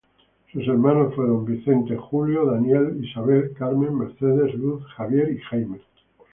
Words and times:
Sus 0.51 0.67
hermanos 0.67 1.13
fueron: 1.13 1.45
Vicente, 1.45 1.95
Julio, 1.95 2.45
Daniel, 2.45 2.97
Isabel, 3.05 3.53
Carmen, 3.55 3.95
Mercedes, 3.95 4.55
Luz, 4.55 4.83
Javier 4.97 5.29
y 5.29 5.37
Jaime. 5.41 5.77